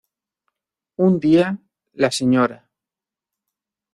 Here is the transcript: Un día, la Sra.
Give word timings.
Un 1.07 1.19
día, 1.19 1.59
la 1.93 2.09
Sra. 2.09 2.67